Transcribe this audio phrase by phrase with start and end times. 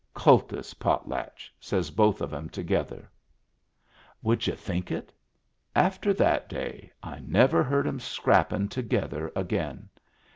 [0.15, 3.07] "Kultus potlatch!" says both of 'em together.
[4.23, 5.13] Would y'u think it?—
[5.91, 9.89] after that day I never heard 'em scrappin' together again.